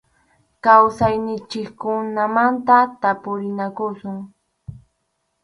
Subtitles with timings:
[0.63, 4.17] Kawsayninchikkunamanta tapurinakusun.